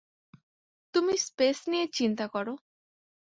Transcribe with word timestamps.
তুমি 0.93 1.13
স্পেস 1.25 1.57
নিয়ে 1.67 1.85
চিন্তা 1.97 2.25
কর। 2.27 2.47